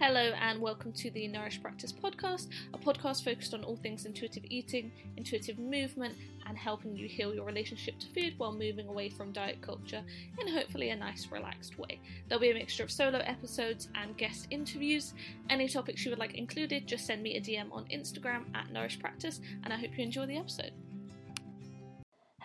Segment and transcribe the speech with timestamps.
[0.00, 4.44] Hello, and welcome to the Nourished Practice podcast, a podcast focused on all things intuitive
[4.48, 6.14] eating, intuitive movement,
[6.46, 10.02] and helping you heal your relationship to food while moving away from diet culture
[10.40, 12.00] in hopefully a nice, relaxed way.
[12.26, 15.12] There'll be a mixture of solo episodes and guest interviews.
[15.50, 19.00] Any topics you would like included, just send me a DM on Instagram at Nourished
[19.00, 20.72] Practice, and I hope you enjoy the episode.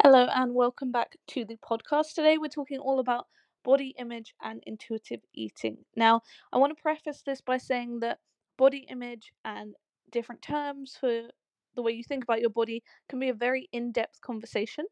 [0.03, 2.15] Hello, and welcome back to the podcast.
[2.15, 3.27] Today, we're talking all about
[3.65, 5.77] body image and intuitive eating.
[5.95, 6.21] Now,
[6.53, 8.19] I want to preface this by saying that
[8.57, 9.73] body image and
[10.11, 11.23] different terms for
[11.75, 14.85] the way you think about your body can be a very in depth conversation.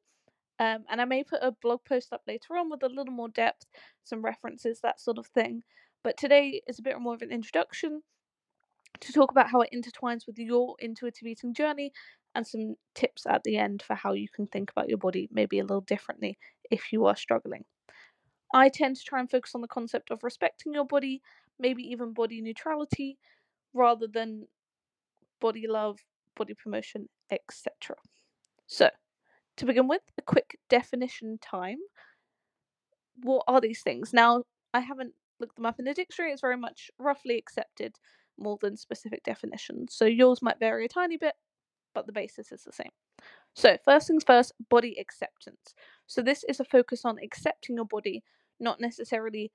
[0.59, 3.30] Um, and I may put a blog post up later on with a little more
[3.30, 3.66] depth,
[4.04, 5.63] some references, that sort of thing.
[6.04, 8.02] But today is a bit more of an introduction
[8.99, 11.91] to talk about how it intertwines with your intuitive eating journey
[12.35, 15.60] and some tips at the end for how you can think about your body maybe
[15.60, 16.38] a little differently
[16.71, 17.63] if you are struggling.
[18.53, 21.21] I tend to try and focus on the concept of respecting your body,
[21.59, 23.17] maybe even body neutrality,
[23.73, 24.48] rather than
[25.41, 25.99] body love,
[26.35, 27.98] body promotion, etc.
[28.68, 28.90] So,
[29.57, 31.77] to begin with, a quick definition time.
[33.23, 34.13] What are these things?
[34.13, 37.95] Now, I haven't looked them up in the dictionary, it's very much roughly accepted
[38.40, 39.95] more than specific definitions.
[39.95, 41.35] So, yours might vary a tiny bit,
[41.95, 42.91] but the basis is the same.
[43.55, 45.73] So, first things first, body acceptance.
[46.07, 48.23] So, this is a focus on accepting your body
[48.64, 49.52] not necessarily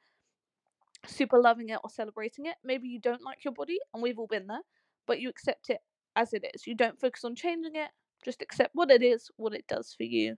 [1.07, 2.57] super loving it or celebrating it.
[2.65, 4.63] Maybe you don't like your body, and we've all been there,
[5.07, 5.79] but you accept it
[6.17, 6.67] as it is.
[6.67, 7.91] You don't focus on changing it,
[8.25, 10.37] just accept what it is, what it does for you.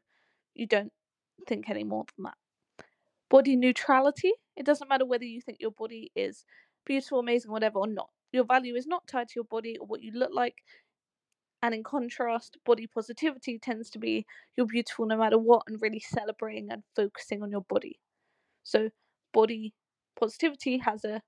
[0.55, 0.93] You don't
[1.47, 2.87] think any more than that.
[3.31, 6.45] Body neutrality it doesn't matter whether you think your body is
[6.85, 8.11] beautiful, amazing, whatever, or not.
[8.31, 10.57] Your value is not tied to your body or what you look like.
[11.63, 16.01] And in contrast, body positivity tends to be you're beautiful no matter what and really
[16.01, 17.99] celebrating and focusing on your body.
[18.63, 18.91] So
[19.33, 19.75] body
[20.19, 21.23] positivity has a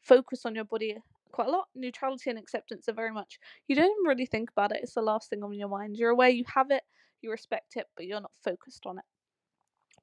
[0.00, 0.96] focus on your body
[1.32, 1.66] quite a lot.
[1.74, 4.80] Neutrality and acceptance are very much you don't really think about it.
[4.82, 5.96] It's the last thing on your mind.
[5.96, 6.82] You're aware you have it,
[7.22, 9.04] you respect it, but you're not focused on it.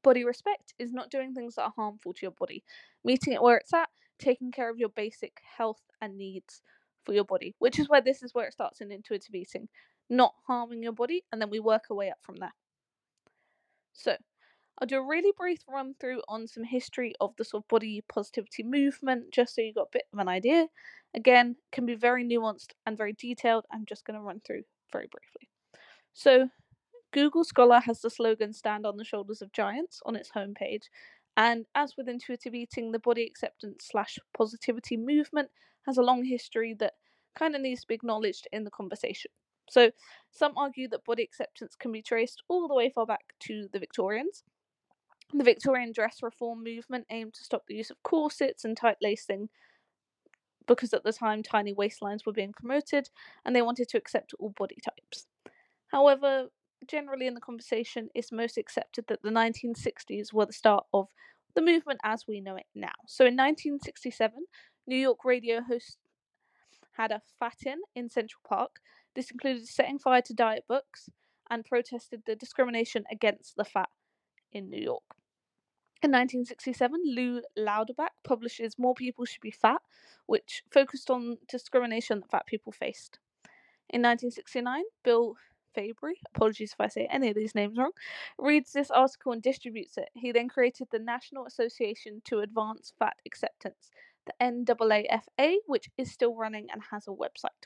[0.03, 2.63] Body respect is not doing things that are harmful to your body,
[3.03, 6.61] meeting it where it's at, taking care of your basic health and needs
[7.03, 9.67] for your body, which is where this is where it starts in intuitive eating,
[10.09, 12.53] not harming your body, and then we work our way up from there.
[13.93, 14.15] So,
[14.79, 18.03] I'll do a really brief run through on some history of the sort of body
[18.09, 20.67] positivity movement, just so you got a bit of an idea.
[21.13, 23.65] Again, can be very nuanced and very detailed.
[23.71, 25.49] I'm just going to run through very briefly.
[26.13, 26.49] So,
[27.13, 30.83] Google Scholar has the slogan "Stand on the shoulders of giants" on its homepage,
[31.37, 35.49] and as with intuitive eating, the body acceptance slash positivity movement
[35.85, 36.93] has a long history that
[37.35, 39.31] kind of needs to be acknowledged in the conversation.
[39.69, 39.91] So,
[40.31, 43.79] some argue that body acceptance can be traced all the way far back to the
[43.79, 44.43] Victorians,
[45.33, 49.49] the Victorian dress reform movement aimed to stop the use of corsets and tight lacing
[50.67, 53.09] because at the time tiny waistlines were being promoted
[53.45, 55.27] and they wanted to accept all body types.
[55.87, 56.47] However,
[56.87, 61.07] generally in the conversation, it's most accepted that the 1960s were the start of
[61.55, 62.91] the movement as we know it now.
[63.07, 64.33] So in 1967,
[64.87, 65.97] New York radio host
[66.93, 68.77] had a fat in in Central Park.
[69.15, 71.09] This included setting fire to diet books
[71.49, 73.89] and protested the discrimination against the fat
[74.51, 75.03] in New York.
[76.03, 79.81] In 1967, Lew Louderback publishes More People Should Be Fat,
[80.27, 83.17] which focused on discrimination that fat people faced.
[83.89, 85.35] In 1969, Bill
[85.75, 87.91] Fabrey, apologies if I say any of these names wrong,
[88.37, 90.09] reads this article and distributes it.
[90.13, 93.89] He then created the National Association to Advance Fat Acceptance,
[94.25, 97.65] the NAAFA, which is still running and has a website.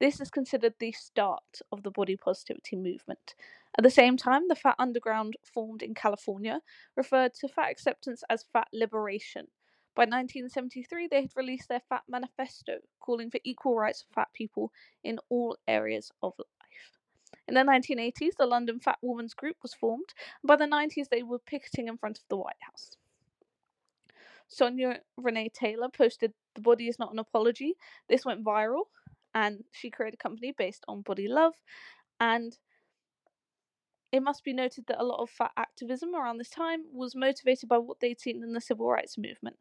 [0.00, 3.34] This is considered the start of the body positivity movement.
[3.76, 6.60] At the same time, the Fat Underground, formed in California,
[6.96, 9.48] referred to fat acceptance as fat liberation.
[9.96, 14.70] By 1973, they had released their Fat Manifesto, calling for equal rights for fat people
[15.02, 16.98] in all areas of life.
[17.48, 21.24] In the 1980s, the London Fat Women's Group was formed, and by the 90s, they
[21.24, 22.96] were picketing in front of the White House.
[24.46, 27.74] Sonya Renee Taylor posted The Body is Not an Apology.
[28.08, 28.84] This went viral,
[29.34, 31.54] and she created a company based on body love.
[32.20, 32.56] And
[34.10, 37.68] it must be noted that a lot of fat activism around this time was motivated
[37.68, 39.56] by what they'd seen in the civil rights movement.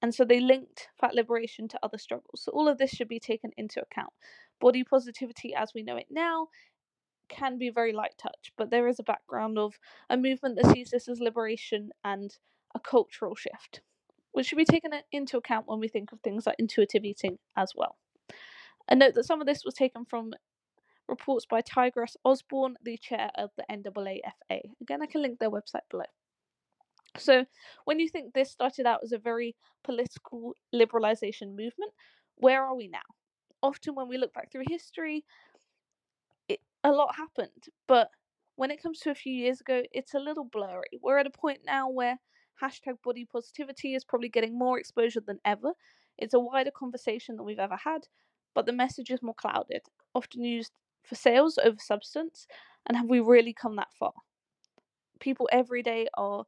[0.00, 2.42] And so they linked fat liberation to other struggles.
[2.42, 4.12] So all of this should be taken into account.
[4.60, 6.48] Body positivity, as we know it now,
[7.28, 9.78] can be very light touch, but there is a background of
[10.10, 12.36] a movement that sees this as liberation and
[12.74, 13.80] a cultural shift,
[14.32, 17.72] which should be taken into account when we think of things like intuitive eating as
[17.74, 17.96] well.
[18.88, 20.32] And note that some of this was taken from
[21.08, 24.60] reports by Tigress Osborn, the chair of the NAAFA.
[24.80, 26.04] Again, I can link their website below.
[27.16, 27.44] So,
[27.84, 29.54] when you think this started out as a very
[29.84, 31.92] political liberalization movement,
[32.36, 32.98] where are we now?
[33.62, 35.24] Often, when we look back through history,
[36.48, 38.10] it, a lot happened, but
[38.56, 40.98] when it comes to a few years ago, it's a little blurry.
[41.02, 42.18] We're at a point now where
[42.62, 45.72] hashtag body positivity is probably getting more exposure than ever.
[46.18, 48.06] It's a wider conversation than we've ever had,
[48.54, 49.82] but the message is more clouded,
[50.14, 50.72] often used
[51.02, 52.46] for sales over substance.
[52.86, 54.12] And have we really come that far?
[55.20, 56.44] People every day are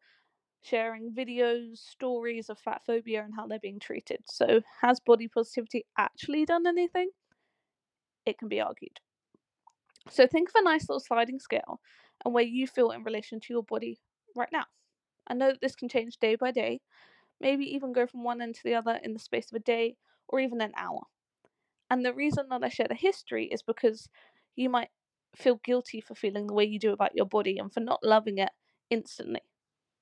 [0.63, 4.21] sharing videos, stories of fat phobia and how they're being treated.
[4.27, 7.11] So, has body positivity actually done anything?
[8.27, 9.01] It can be argued.
[10.11, 11.81] So, think of a nice little sliding scale
[12.25, 13.99] and where you feel in relation to your body
[14.35, 14.67] right now.
[15.27, 16.81] I know that this can change day by day,
[17.41, 19.97] maybe even go from one end to the other in the space of a day
[20.29, 21.03] or even an hour.
[21.91, 24.09] And the reason that I share the history is because
[24.57, 24.89] you might
[25.37, 28.39] feel guilty for feeling the way you do about your body and for not loving
[28.39, 28.51] it
[28.91, 29.43] instantly.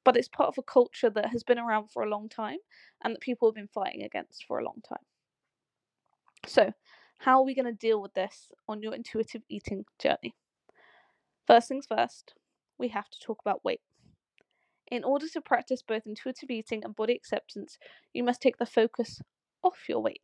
[0.04, 2.58] But it's part of a culture that has been around for a long time
[3.02, 5.04] and that people have been fighting against for a long time.
[6.46, 6.72] So,
[7.18, 10.34] how are we going to deal with this on your intuitive eating journey?
[11.46, 12.34] First things first,
[12.78, 13.80] we have to talk about weight.
[14.88, 17.78] In order to practice both intuitive eating and body acceptance,
[18.12, 19.20] you must take the focus
[19.62, 20.20] off your weight.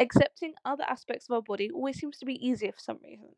[0.00, 3.28] Accepting other aspects of our body always seems to be easier for some reason.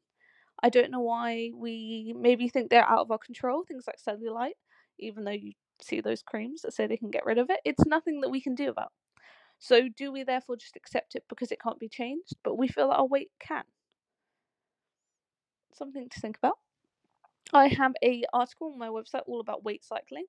[0.62, 4.52] I don't know why we maybe think they're out of our control, things like cellulite,
[4.98, 7.60] even though you see those creams that say they can get rid of it.
[7.64, 8.92] It's nothing that we can do about.
[9.58, 12.88] So, do we therefore just accept it because it can't be changed, but we feel
[12.88, 13.64] that our weight can?
[15.74, 16.58] Something to think about.
[17.52, 20.26] I have a article on my website all about weight cycling,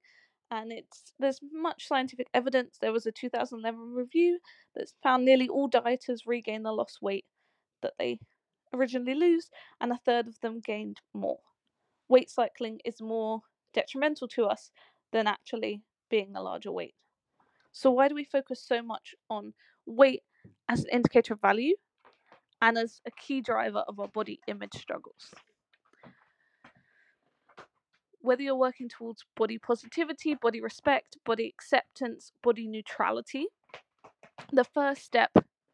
[0.52, 2.78] and it's there's much scientific evidence.
[2.80, 4.40] There was a 2011 review
[4.76, 7.26] that found nearly all dieters regain the lost weight
[7.82, 8.20] that they
[8.74, 9.50] originally lose,
[9.80, 11.40] and a third of them gained more.
[12.10, 13.42] Weight cycling is more
[13.74, 14.72] detrimental to us
[15.12, 16.96] than actually being a larger weight.
[17.72, 19.54] So why do we focus so much on
[19.86, 20.22] weight
[20.70, 21.76] as an indicator of value
[22.62, 25.34] and as a key driver of our body image struggles?
[28.24, 33.48] Whether you're working towards body positivity, body respect, body acceptance, body neutrality,
[34.52, 35.32] the first step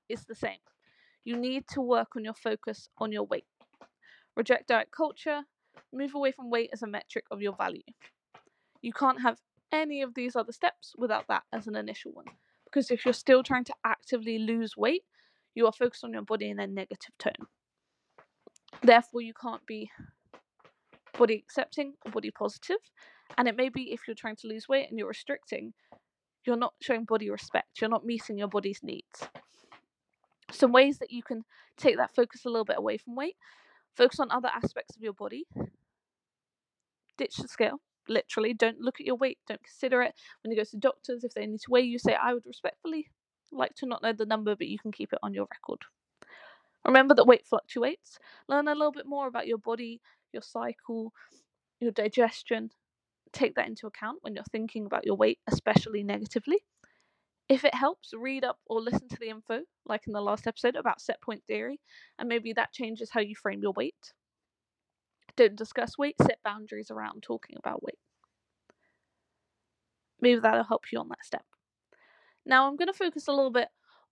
[0.10, 0.58] is the same.
[1.24, 3.46] You need to work on your focus on your weight.
[4.36, 5.44] Reject diet culture,
[5.94, 7.84] move away from weight as a metric of your value.
[8.82, 9.38] You can't have
[9.72, 12.26] any of these other steps without that as an initial one.
[12.66, 15.04] Because if you're still trying to actively lose weight,
[15.54, 17.48] you are focused on your body in a negative tone.
[18.82, 19.92] Therefore, you can't be
[21.20, 22.78] body accepting or body positive.
[23.38, 25.74] And it may be if you're trying to lose weight and you're restricting,
[26.46, 29.28] you're not showing body respect, you're not meeting your body's needs.
[30.52, 31.44] Some ways that you can
[31.78, 33.36] take that focus a little bit away from weight,
[33.96, 35.46] focus on other aspects of your body,
[37.18, 37.82] ditch the scale.
[38.08, 40.16] Literally, don't look at your weight, don't consider it.
[40.42, 43.10] When you go to doctors, if they need to weigh you, say, I would respectfully
[43.52, 45.82] like to not know the number, but you can keep it on your record.
[46.86, 48.18] Remember that weight fluctuates.
[48.48, 50.02] Learn a little bit more about your body,
[50.34, 51.14] your cycle,
[51.80, 52.70] your digestion.
[53.32, 56.64] Take that into account when you're thinking about your weight, especially negatively.
[57.48, 60.76] If it helps, read up or listen to the info, like in the last episode
[60.76, 61.80] about set point theory,
[62.20, 64.14] and maybe that changes how you frame your weight.
[65.36, 67.98] Don't discuss weight, set boundaries around talking about weight.
[70.22, 71.46] Maybe that'll help you on that step.
[72.46, 73.70] Now, I'm going to focus a little bit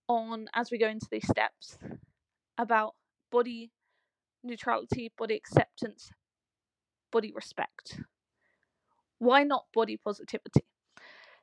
[0.07, 1.77] on, as we go into these steps,
[2.57, 2.95] about
[3.31, 3.71] body
[4.47, 6.11] neutrality, body acceptance,
[7.11, 7.99] body respect.
[9.19, 10.65] Why not body positivity?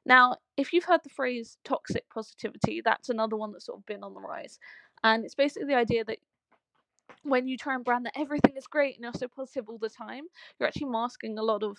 [0.06, 4.04] Now, if you've heard the phrase toxic positivity, that's another one that's sort of been
[4.04, 4.58] on the rise.
[5.02, 6.18] And it's basically the idea that
[7.22, 9.88] when you try and brand that everything is great and you're so positive all the
[9.88, 10.24] time,
[10.58, 11.78] you're actually masking a lot of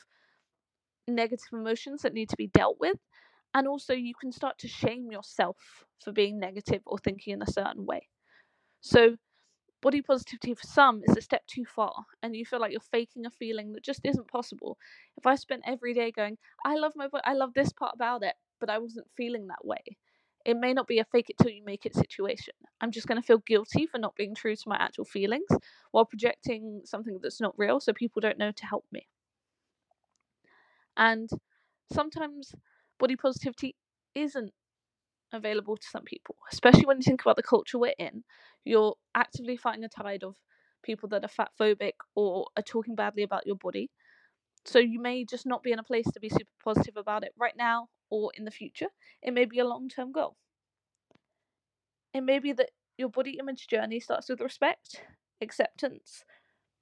[1.08, 2.98] negative emotions that need to be dealt with.
[3.53, 7.51] And also, you can start to shame yourself for being negative or thinking in a
[7.51, 8.10] certain way.
[8.82, 9.15] So,
[9.86, 13.27] body positivity for some is a step too far and you feel like you're faking
[13.27, 14.77] a feeling that just isn't possible.
[15.18, 18.24] If i spent every day going i love my body i love this part about
[18.24, 19.84] it but i wasn't feeling that way
[20.46, 22.54] it may not be a fake it till you make it situation.
[22.82, 25.48] I'm just going to feel guilty for not being true to my actual feelings
[25.92, 29.08] while projecting something that's not real so people don't know to help me.
[30.98, 31.30] And
[31.92, 32.54] sometimes
[33.00, 33.75] body positivity
[34.13, 34.54] isn't
[35.34, 38.24] available to some people, especially when you think about the culture we're in.
[38.63, 40.36] You're actively fighting a tide of
[40.84, 43.89] people that are fat phobic or are talking badly about your body.
[44.65, 47.34] So you may just not be in a place to be super positive about it
[47.38, 48.88] right now or in the future.
[49.22, 50.38] It may be a long term goal.
[52.13, 55.01] It may be that your body image journey starts with respect,
[55.41, 56.24] acceptance,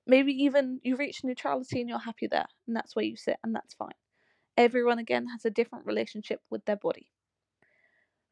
[0.05, 3.55] maybe even you reach neutrality and you're happy there, and that's where you sit, and
[3.55, 3.93] that's fine.
[4.55, 7.09] Everyone, again, has a different relationship with their body.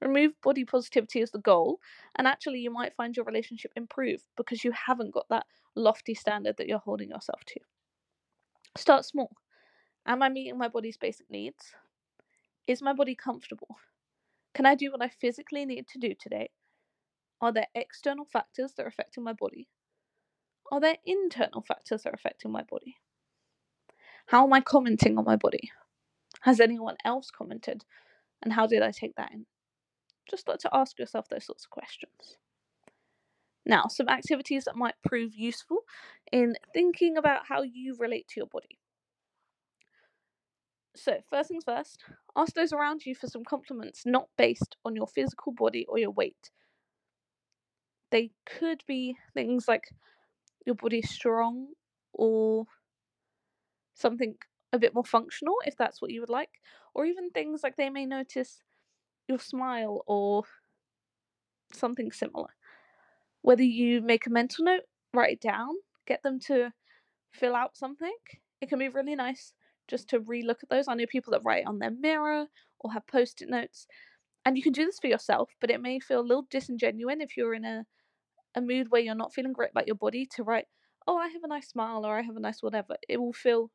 [0.01, 1.79] Remove body positivity as the goal,
[2.15, 6.55] and actually, you might find your relationship improve because you haven't got that lofty standard
[6.57, 7.59] that you're holding yourself to.
[8.77, 9.31] Start small.
[10.05, 11.73] Am I meeting my body's basic needs?
[12.67, 13.77] Is my body comfortable?
[14.53, 16.49] Can I do what I physically need to do today?
[17.39, 19.67] Are there external factors that are affecting my body?
[20.71, 22.97] Are there internal factors that are affecting my body?
[24.27, 25.71] How am I commenting on my body?
[26.41, 27.83] Has anyone else commented?
[28.41, 29.45] And how did I take that in?
[30.29, 32.37] Just like to ask yourself those sorts of questions.
[33.65, 35.81] Now, some activities that might prove useful
[36.31, 38.79] in thinking about how you relate to your body.
[40.95, 42.03] So, first things first,
[42.35, 46.11] ask those around you for some compliments not based on your physical body or your
[46.11, 46.51] weight.
[48.09, 49.85] They could be things like
[50.65, 51.67] your body's strong
[52.13, 52.65] or
[53.93, 54.35] something
[54.73, 56.61] a bit more functional if that's what you would like,
[56.93, 58.61] or even things like they may notice
[59.31, 60.43] your smile or
[61.73, 62.49] something similar.
[63.41, 64.83] Whether you make a mental note,
[65.13, 65.69] write it down,
[66.05, 66.71] get them to
[67.31, 68.13] fill out something,
[68.61, 69.53] it can be really nice
[69.87, 70.87] just to relook at those.
[70.87, 72.45] I know people that write on their mirror
[72.79, 73.87] or have post it notes.
[74.45, 77.37] And you can do this for yourself, but it may feel a little disingenuous if
[77.37, 77.85] you're in a,
[78.55, 80.65] a mood where you're not feeling great about your body to write,
[81.07, 82.95] oh, I have a nice smile or I have a nice whatever.
[83.07, 83.71] It will feel,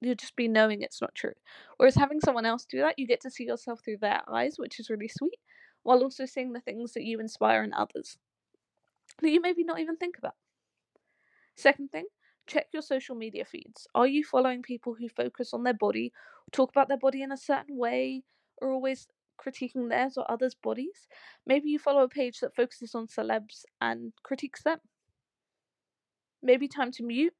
[0.00, 1.34] you'll just be knowing it's not true.
[1.76, 4.78] Whereas having someone else do that, you get to see yourself through their eyes, which
[4.80, 5.38] is really sweet,
[5.82, 8.18] while also seeing the things that you inspire in others
[9.20, 10.34] that you maybe not even think about.
[11.56, 12.06] Second thing,
[12.46, 13.86] check your social media feeds.
[13.94, 16.12] Are you following people who focus on their body,
[16.52, 18.22] talk about their body in a certain way,
[18.58, 19.08] or always
[19.40, 21.08] critiquing theirs or others' bodies?
[21.46, 24.78] Maybe you follow a page that focuses on celebs and critiques them.
[26.42, 27.34] Maybe time to mute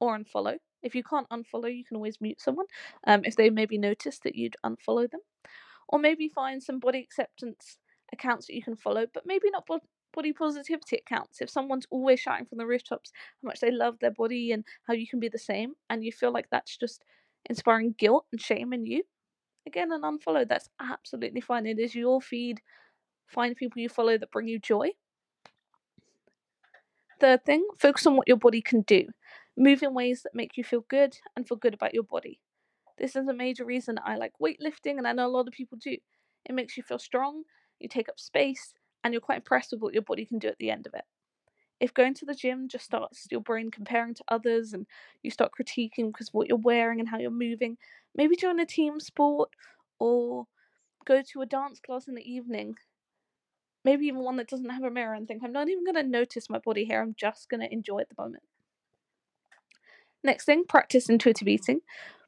[0.00, 0.58] or unfollow.
[0.84, 2.66] If you can't unfollow, you can always mute someone
[3.06, 5.20] um, if they maybe notice that you'd unfollow them.
[5.88, 7.78] Or maybe find some body acceptance
[8.12, 9.66] accounts that you can follow, but maybe not
[10.14, 11.40] body positivity accounts.
[11.40, 13.12] If someone's always shouting from the rooftops
[13.42, 16.12] how much they love their body and how you can be the same, and you
[16.12, 17.04] feel like that's just
[17.50, 19.02] inspiring guilt and shame in you,
[19.66, 20.48] again, an unfollow.
[20.48, 21.66] That's absolutely fine.
[21.66, 22.60] It is your feed.
[23.26, 24.90] Find people you follow that bring you joy.
[27.20, 29.06] Third thing, focus on what your body can do.
[29.56, 32.40] Move in ways that make you feel good and feel good about your body.
[32.98, 35.78] This is a major reason I like weightlifting, and I know a lot of people
[35.78, 35.96] do.
[36.44, 37.42] It makes you feel strong,
[37.80, 40.58] you take up space, and you're quite impressed with what your body can do at
[40.58, 41.04] the end of it.
[41.80, 44.86] If going to the gym just starts your brain comparing to others and
[45.22, 47.76] you start critiquing because of what you're wearing and how you're moving,
[48.14, 49.50] maybe join a team sport
[49.98, 50.46] or
[51.04, 52.76] go to a dance class in the evening.
[53.84, 56.02] Maybe even one that doesn't have a mirror and think, I'm not even going to
[56.02, 58.44] notice my body here, I'm just going to enjoy it the moment.
[60.24, 61.80] Next thing, practice intuitive eating.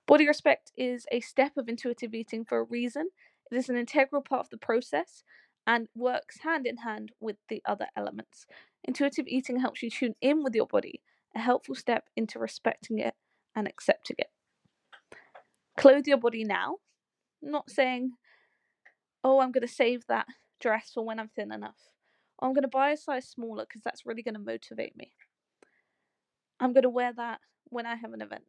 [0.07, 3.09] Body respect is a step of intuitive eating for a reason.
[3.51, 5.25] It is an integral part of the process
[5.67, 8.47] and works hand in hand with the other elements.
[8.85, 11.01] Intuitive eating helps you tune in with your body,
[11.35, 13.15] a helpful step into respecting it
[13.55, 14.29] and accepting it.
[15.79, 16.77] Clothe your body now,
[17.43, 18.13] not saying,
[19.25, 20.27] oh, I'm going to save that
[20.61, 21.79] dress for when I'm thin enough.
[22.39, 25.13] Or I'm going to buy a size smaller because that's really going to motivate me.
[26.61, 28.45] I'm going to wear that when I have an event.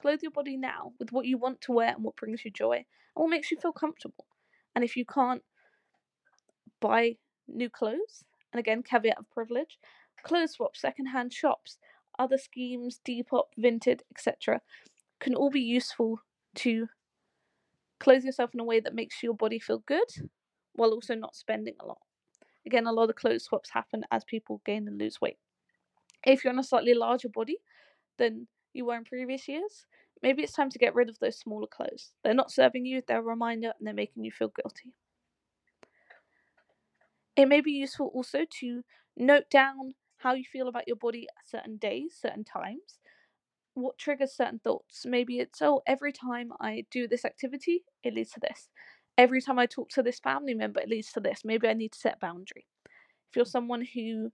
[0.00, 2.76] Clothe your body now with what you want to wear and what brings you joy
[2.76, 2.84] and
[3.14, 4.26] what makes you feel comfortable.
[4.74, 5.42] And if you can't
[6.80, 9.78] buy new clothes, and again, caveat of privilege,
[10.22, 11.78] clothes swaps, secondhand shops,
[12.18, 14.60] other schemes, Depop, Vinted, etc.,
[15.20, 16.20] can all be useful
[16.56, 16.88] to
[18.00, 20.08] clothe yourself in a way that makes your body feel good
[20.72, 22.00] while also not spending a lot.
[22.66, 25.38] Again, a lot of clothes swaps happen as people gain and lose weight.
[26.24, 27.58] If you're on a slightly larger body
[28.18, 29.86] than you were in previous years,
[30.22, 32.12] maybe it's time to get rid of those smaller clothes.
[32.22, 34.94] They're not serving you, they're a reminder, and they're making you feel guilty.
[37.36, 38.82] It may be useful also to
[39.16, 42.98] note down how you feel about your body at certain days, certain times,
[43.74, 45.04] what triggers certain thoughts.
[45.06, 48.68] Maybe it's, oh, every time I do this activity, it leads to this.
[49.18, 51.40] Every time I talk to this family member, it leads to this.
[51.44, 52.66] Maybe I need to set a boundary.
[53.30, 53.50] If you're mm.
[53.50, 54.30] someone who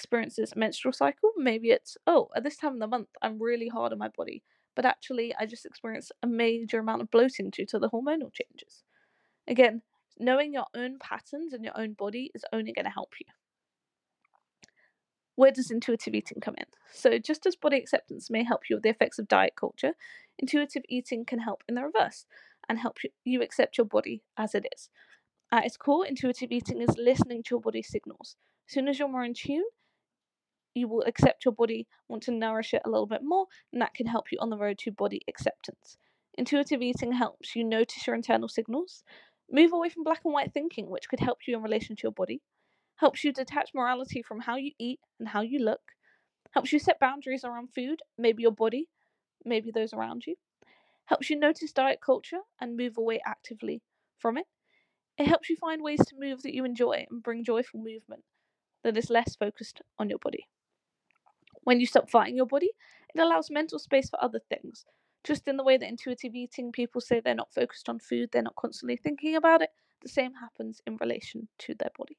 [0.00, 3.92] experiences menstrual cycle, maybe it's, oh, at this time of the month, I'm really hard
[3.92, 4.42] on my body,
[4.74, 8.82] but actually, I just experienced a major amount of bloating due to the hormonal changes.
[9.46, 9.82] Again,
[10.18, 13.26] knowing your own patterns and your own body is only going to help you.
[15.34, 16.66] Where does intuitive eating come in?
[16.90, 19.92] So, just as body acceptance may help you with the effects of diet culture,
[20.38, 22.24] intuitive eating can help in the reverse
[22.70, 24.88] and help you accept your body as it is.
[25.52, 28.36] At its core, intuitive eating is listening to your body's signals.
[28.66, 29.64] As soon as you're more in tune,
[30.74, 33.94] you will accept your body, want to nourish it a little bit more, and that
[33.94, 35.96] can help you on the road to body acceptance.
[36.34, 39.02] Intuitive eating helps you notice your internal signals,
[39.50, 42.12] move away from black and white thinking, which could help you in relation to your
[42.12, 42.40] body,
[42.96, 45.80] helps you detach morality from how you eat and how you look,
[46.52, 48.88] helps you set boundaries around food, maybe your body,
[49.44, 50.36] maybe those around you,
[51.06, 53.82] helps you notice diet culture and move away actively
[54.18, 54.46] from it.
[55.18, 58.22] It helps you find ways to move that you enjoy and bring joyful movement
[58.84, 60.46] that is less focused on your body.
[61.64, 62.70] When you stop fighting your body,
[63.14, 64.84] it allows mental space for other things.
[65.24, 68.42] Just in the way that intuitive eating people say they're not focused on food, they're
[68.42, 69.70] not constantly thinking about it,
[70.02, 72.16] the same happens in relation to their body.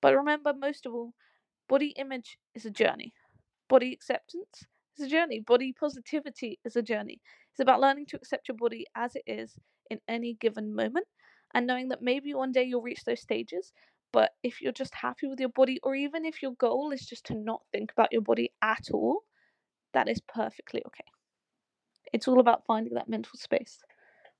[0.00, 1.14] But remember, most of all,
[1.68, 3.12] body image is a journey.
[3.68, 4.64] Body acceptance
[4.98, 5.40] is a journey.
[5.40, 7.20] Body positivity is a journey.
[7.52, 9.56] It's about learning to accept your body as it is
[9.90, 11.06] in any given moment
[11.54, 13.72] and knowing that maybe one day you'll reach those stages.
[14.12, 17.24] But if you're just happy with your body, or even if your goal is just
[17.26, 19.22] to not think about your body at all,
[19.94, 21.04] that is perfectly okay.
[22.12, 23.78] It's all about finding that mental space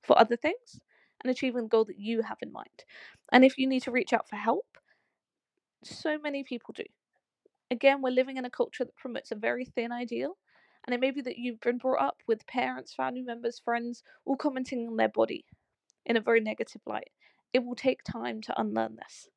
[0.02, 0.80] for other things
[1.22, 2.84] and achieving the goal that you have in mind.
[3.32, 4.66] And if you need to reach out for help,
[5.84, 6.84] so many people do.
[7.70, 10.36] Again, we're living in a culture that promotes a very thin ideal.
[10.84, 14.36] And it may be that you've been brought up with parents, family members, friends, all
[14.36, 15.44] commenting on their body
[16.04, 17.10] in a very negative light.
[17.52, 19.28] It will take time to unlearn this.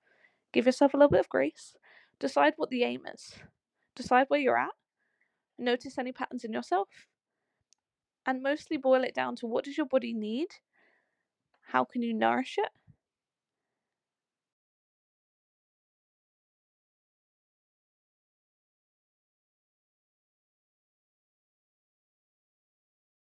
[0.55, 1.75] Give yourself a little bit of grace.
[2.17, 3.33] Decide what the aim is.
[3.93, 4.71] Decide where you're at.
[5.59, 6.87] Notice any patterns in yourself.
[8.25, 10.47] And mostly boil it down to what does your body need?
[11.67, 12.69] How can you nourish it?